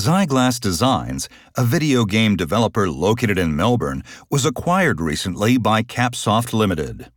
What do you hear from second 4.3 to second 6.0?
was acquired recently by